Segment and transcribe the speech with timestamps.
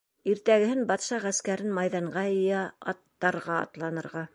[0.31, 4.29] Иртәгәһен батша ғәскәрен майҙанға йыя, аттарға атланырға